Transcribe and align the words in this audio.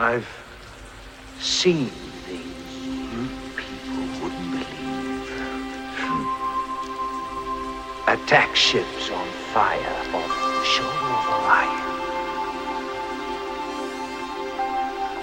I've 0.00 0.28
seen 1.40 1.86
things 1.88 2.86
you 2.86 3.28
people 3.56 4.04
wouldn't 4.22 4.50
believe. 4.52 5.26
Attack 8.06 8.54
ships 8.54 9.10
on 9.10 9.28
fire 9.52 9.96
off 10.14 10.34
the 10.38 10.64
shore 10.64 10.86
of 10.86 11.28
Orion. 11.34 11.88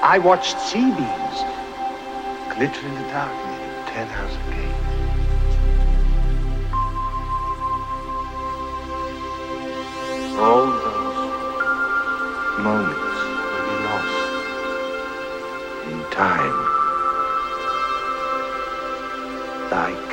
I 0.03 0.19
watched 0.21 0.59
C-beams 0.59 1.39
glitter 2.53 2.85
in 2.85 2.95
the 2.95 3.07
dark 3.13 3.31
near 3.47 3.85
Tannhäuser 3.87 4.45
Gate. 4.51 4.79
All 10.37 10.65
those 10.67 12.59
moments 12.59 13.04
time. 16.15 16.55
Like 19.71 20.04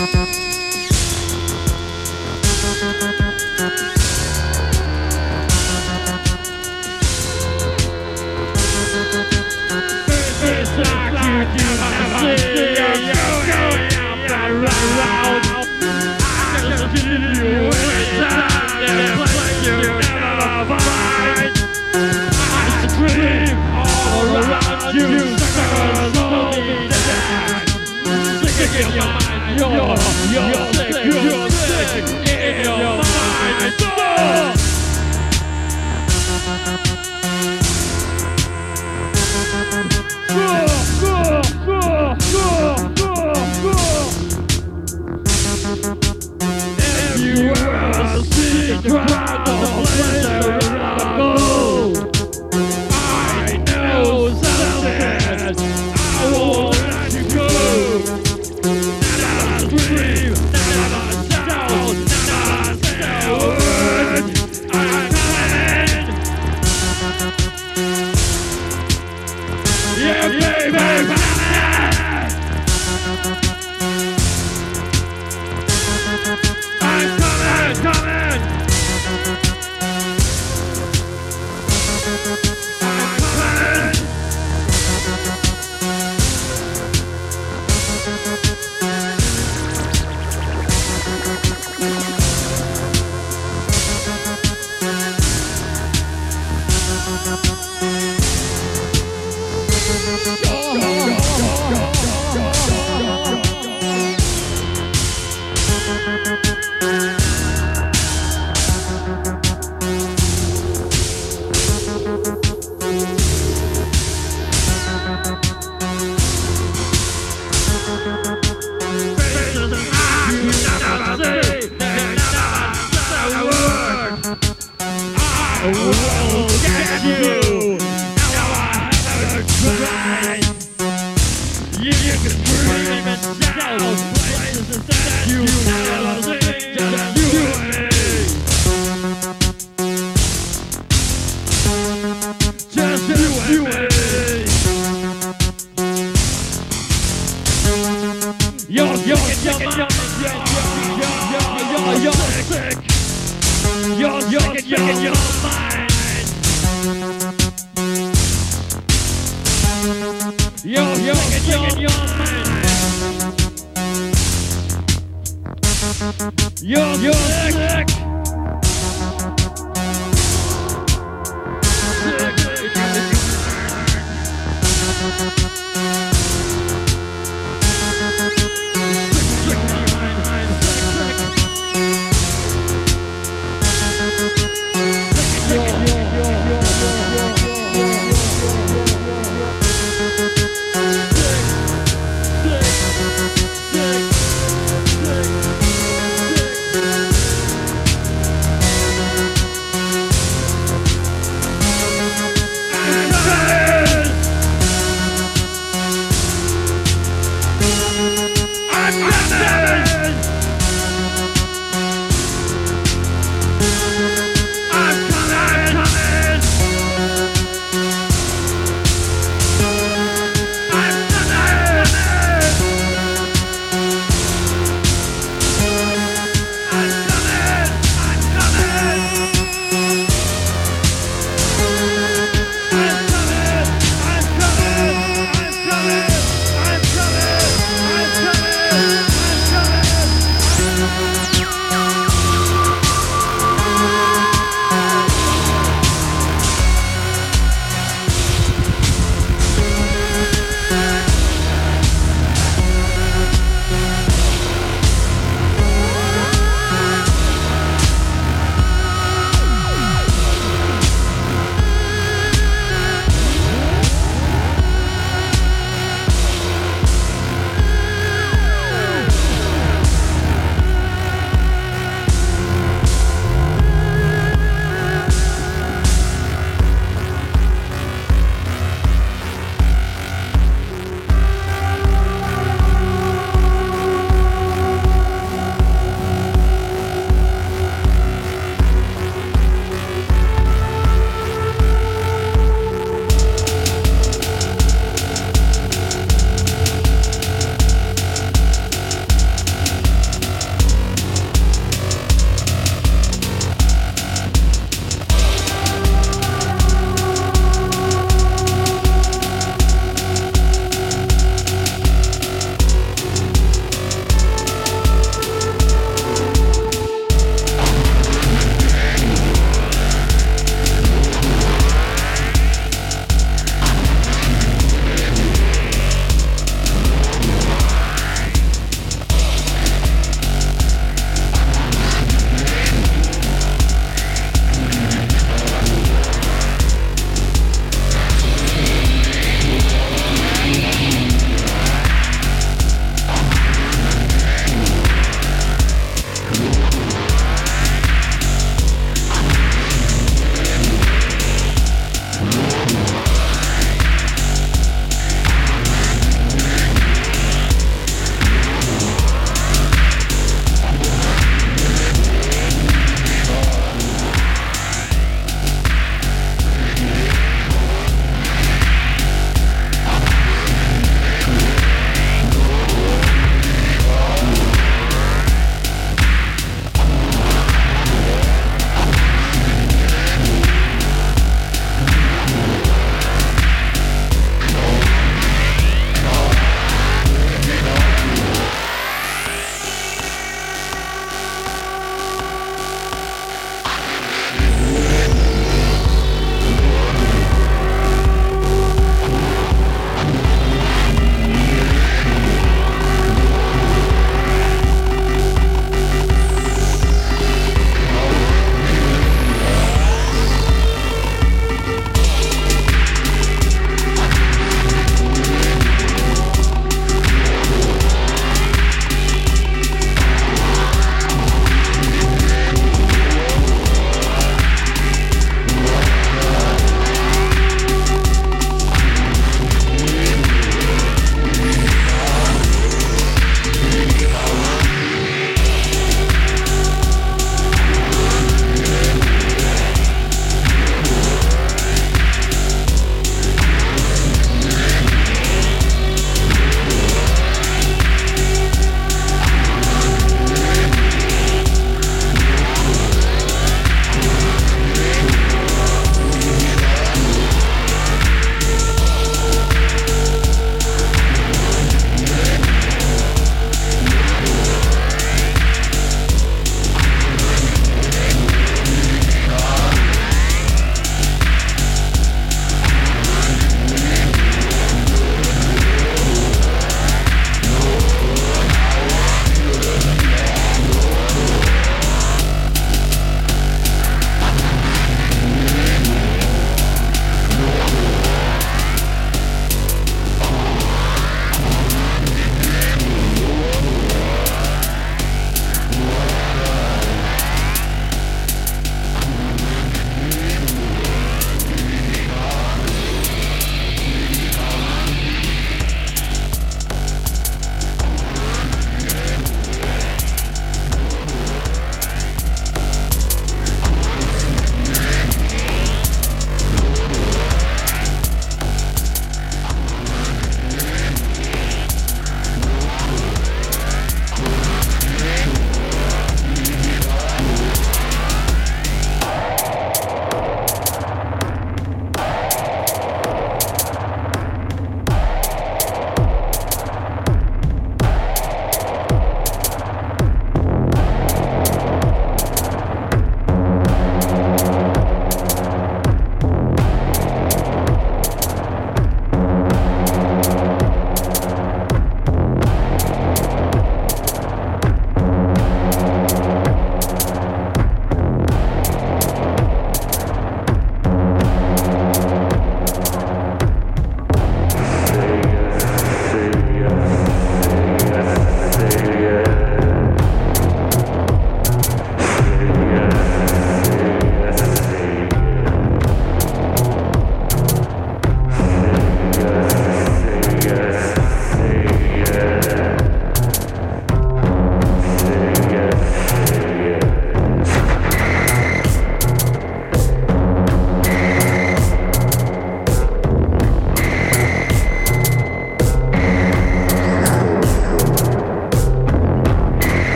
Música 0.00 0.59
야. 30.32 30.59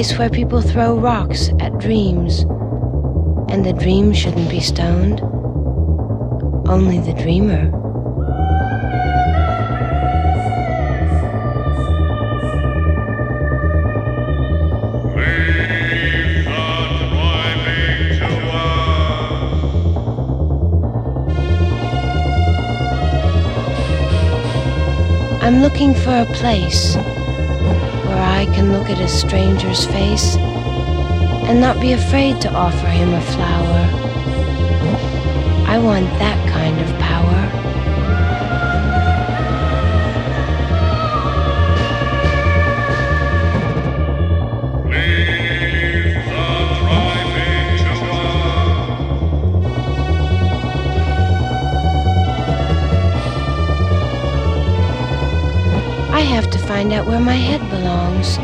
Place 0.00 0.18
where 0.18 0.30
people 0.30 0.62
throw 0.62 0.98
rocks 0.98 1.50
at 1.60 1.76
dreams. 1.78 2.40
And 3.52 3.66
the 3.66 3.74
dream 3.74 4.14
shouldn't 4.14 4.48
be 4.48 4.58
stoned. 4.58 5.20
Only 6.66 7.00
the 7.00 7.12
dreamer. 7.12 7.68
I'm 25.42 25.60
looking 25.60 25.92
for 25.92 26.22
a 26.22 26.26
place 26.32 26.96
can 28.60 28.72
look 28.72 28.90
at 28.90 29.00
a 29.00 29.08
stranger's 29.08 29.86
face 29.86 30.36
and 31.48 31.62
not 31.62 31.80
be 31.80 31.92
afraid 31.92 32.38
to 32.42 32.52
offer 32.52 32.88
him 32.88 33.14
a 33.14 33.20
flower. 33.32 33.82
I 35.66 35.78
want 35.78 36.04
that 36.18 36.38
kind 36.50 36.78
of 36.78 36.88
power. 36.98 37.40
I 56.12 56.20
have 56.20 56.50
to 56.50 56.58
find 56.58 56.92
out 56.92 57.06
where 57.06 57.20
my 57.20 57.32
head 57.32 57.62
belongs 57.70 58.38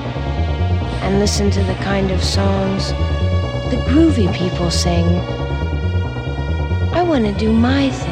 and 1.07 1.21
listen 1.21 1.53
to 1.53 1.63
the 1.63 1.75
kind 1.75 2.11
of 2.11 2.21
songs 2.21 2.89
the 3.71 3.77
groovy 3.89 4.27
people 4.35 4.71
sing. 4.73 5.07
I 6.93 7.03
want 7.03 7.25
to 7.27 7.33
do 7.33 7.53
my 7.53 7.91
thing. 7.91 8.06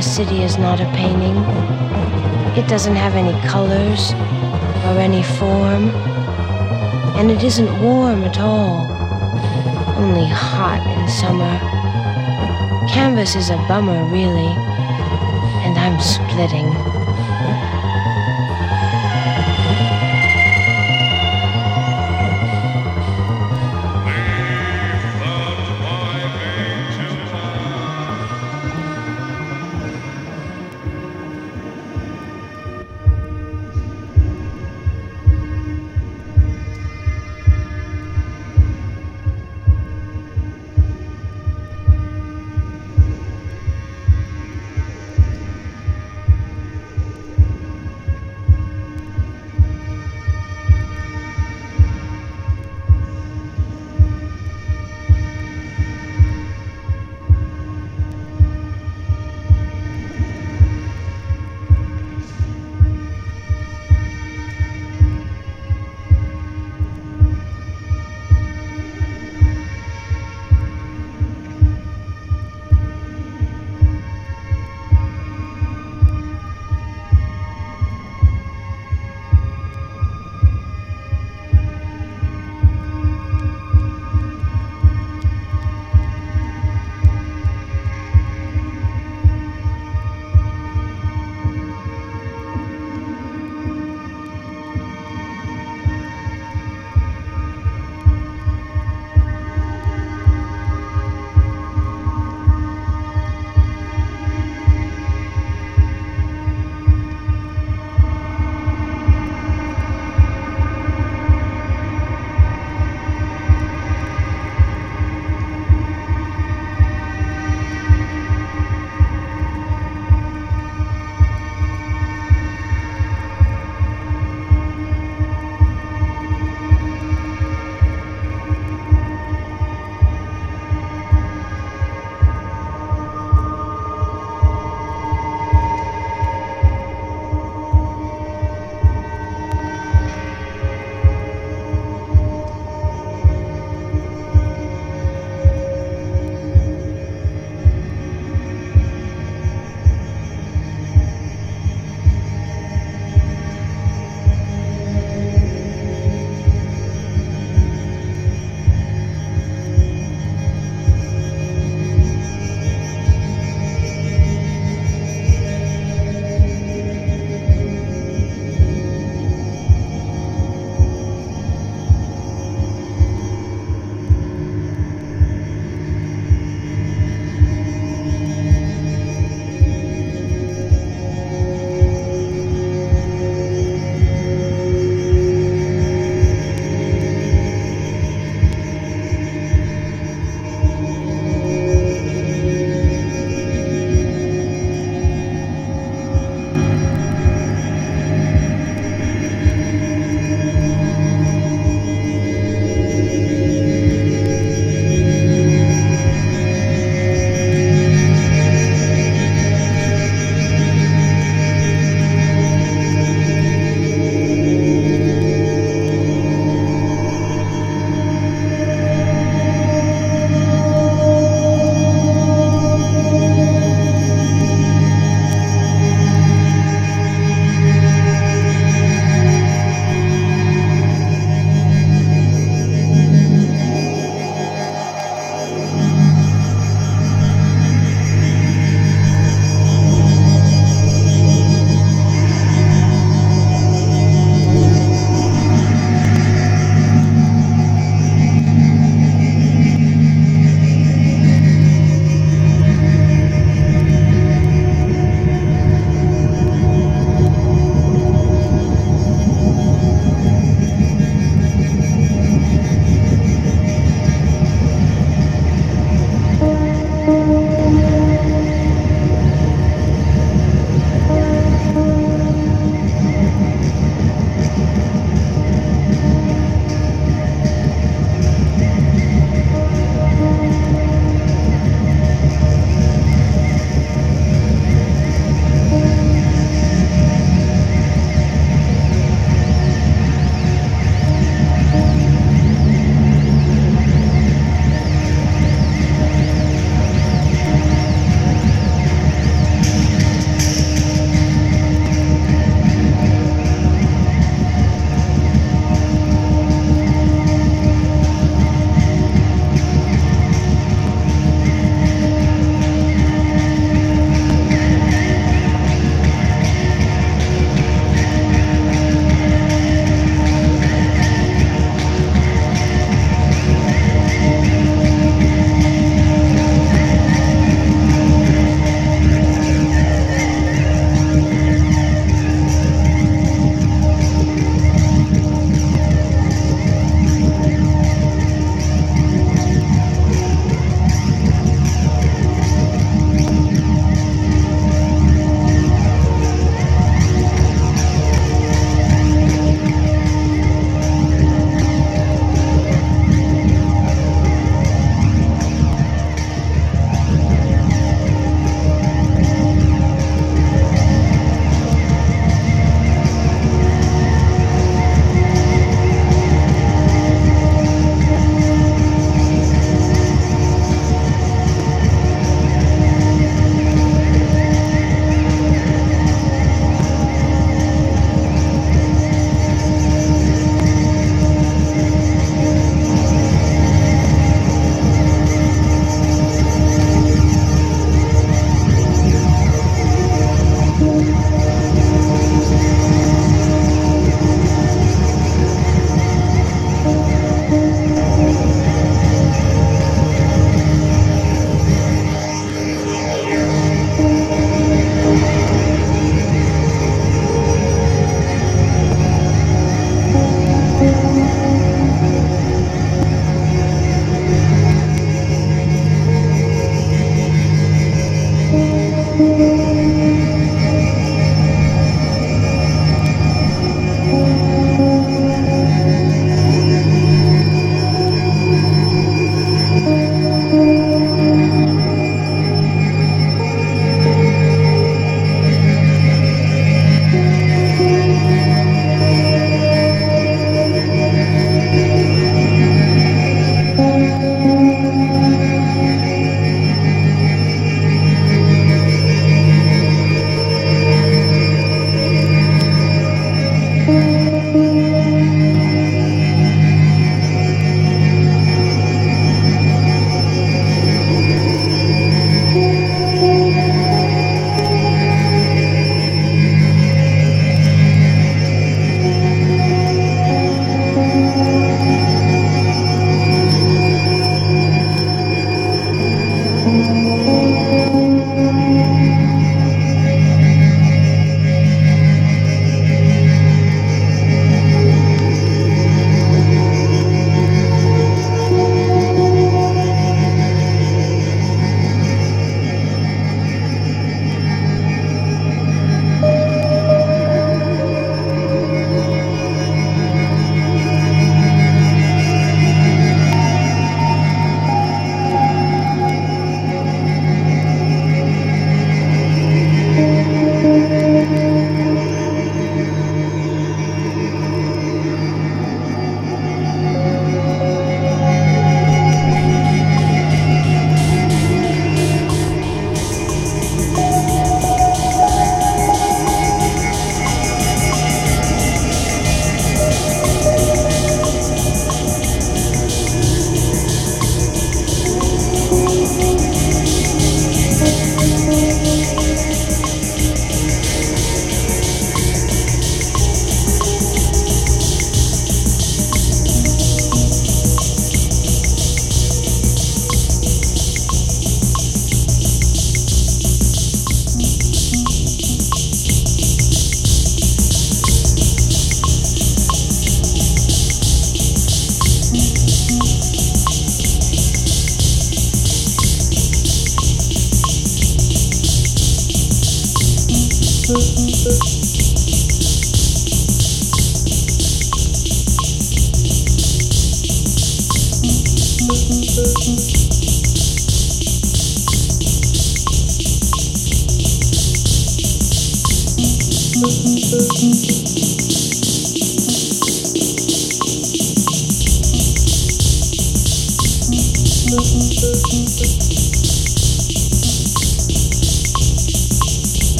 City 0.00 0.42
is 0.42 0.58
not 0.58 0.80
a 0.80 0.86
painting. 0.86 1.36
It 2.56 2.68
doesn't 2.68 2.96
have 2.96 3.14
any 3.14 3.38
colors 3.46 4.12
or 4.86 4.98
any 4.98 5.22
form. 5.22 5.90
And 7.16 7.30
it 7.30 7.42
isn't 7.42 7.82
warm 7.82 8.24
at 8.24 8.38
all, 8.40 8.90
only 9.96 10.26
hot 10.26 10.80
in 10.98 11.08
summer. 11.08 11.58
Canvas 12.88 13.36
is 13.36 13.50
a 13.50 13.56
bummer, 13.68 14.04
really, 14.10 14.52
and 15.64 15.78
I'm 15.78 16.00
splitting. 16.00 16.89